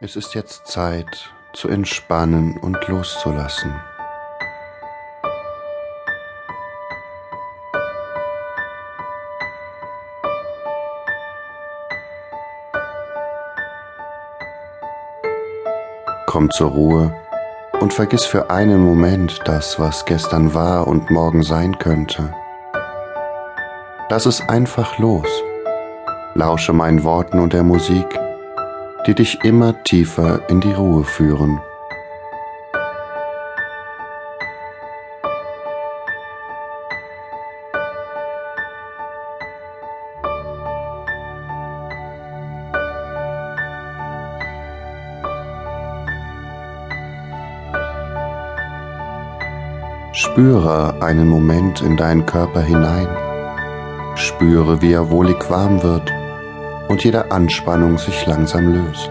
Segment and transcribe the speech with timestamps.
[0.00, 3.74] Es ist jetzt Zeit zu entspannen und loszulassen.
[16.26, 17.12] Komm zur Ruhe
[17.80, 22.32] und vergiss für einen Moment das, was gestern war und morgen sein könnte.
[24.08, 25.26] Lass es einfach los.
[26.34, 28.06] Lausche meinen Worten und der Musik,
[29.08, 31.58] die dich immer tiefer in die Ruhe führen.
[50.12, 53.08] Spüre einen Moment in deinen Körper hinein.
[54.16, 56.17] Spüre, wie er wohlig warm wird
[56.88, 59.10] und jede Anspannung sich langsam löst.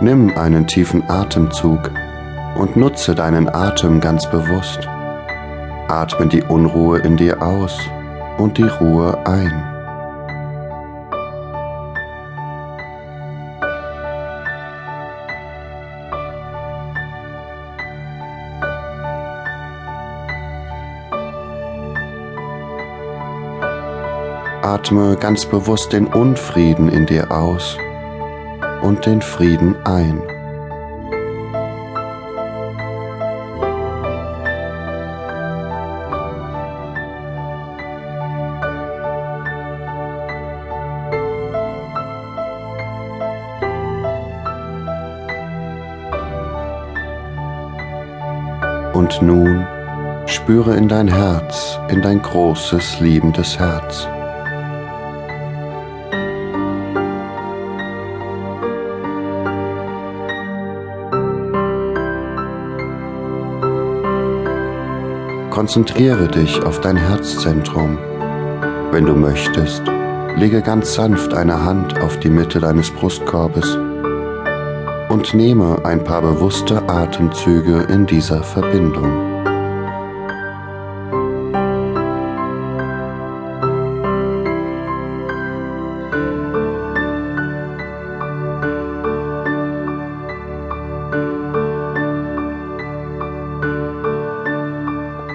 [0.00, 1.90] Nimm einen tiefen Atemzug
[2.54, 4.86] und nutze deinen Atem ganz bewusst.
[5.88, 7.78] Atme die Unruhe in dir aus
[8.38, 9.75] und die Ruhe ein.
[24.66, 27.78] Atme ganz bewusst den Unfrieden in dir aus
[28.82, 30.20] und den Frieden ein.
[48.94, 49.64] Und nun
[50.26, 54.08] spüre in dein Herz, in dein großes, liebendes Herz.
[65.66, 67.98] Konzentriere dich auf dein Herzzentrum.
[68.92, 69.82] Wenn du möchtest,
[70.36, 73.76] lege ganz sanft eine Hand auf die Mitte deines Brustkorbes
[75.08, 79.35] und nehme ein paar bewusste Atemzüge in dieser Verbindung.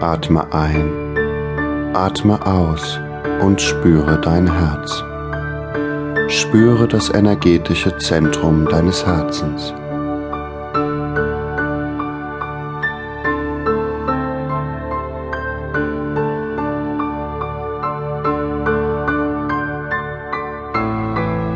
[0.00, 1.16] Atme ein,
[1.92, 3.00] atme aus
[3.40, 5.02] und spüre dein Herz.
[6.28, 9.74] Spüre das energetische Zentrum deines Herzens.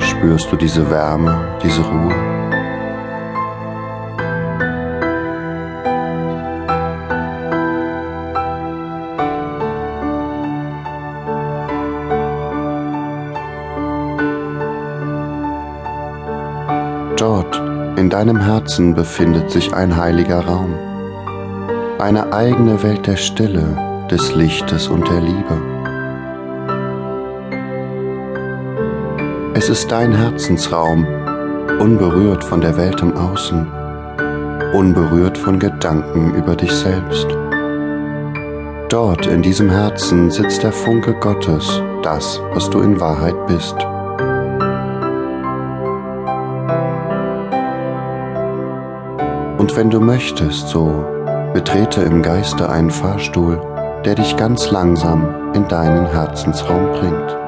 [0.00, 2.31] Spürst du diese Wärme, diese Ruhe?
[17.22, 17.56] Dort,
[18.00, 20.74] in deinem Herzen, befindet sich ein heiliger Raum,
[22.00, 23.78] eine eigene Welt der Stille,
[24.10, 25.62] des Lichtes und der Liebe.
[29.54, 31.06] Es ist dein Herzensraum,
[31.78, 33.68] unberührt von der Welt im Außen,
[34.74, 37.28] unberührt von Gedanken über dich selbst.
[38.88, 43.76] Dort in diesem Herzen sitzt der Funke Gottes, das, was du in Wahrheit bist.
[49.62, 51.06] Und wenn du möchtest, so
[51.54, 53.60] betrete im Geiste einen Fahrstuhl,
[54.04, 57.38] der dich ganz langsam in deinen Herzensraum bringt.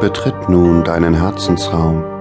[0.00, 2.17] Betritt nun deinen Herzensraum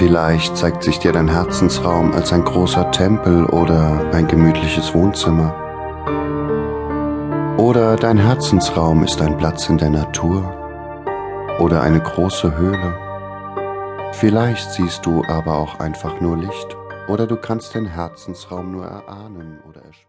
[0.00, 5.54] Vielleicht zeigt sich dir dein Herzensraum als ein großer Tempel oder ein gemütliches Wohnzimmer.
[7.58, 10.56] Oder dein Herzensraum ist ein Platz in der Natur
[11.58, 12.96] oder eine große Höhle.
[14.12, 19.58] Vielleicht siehst du aber auch einfach nur Licht oder du kannst den Herzensraum nur erahnen
[19.68, 20.06] oder erspüren.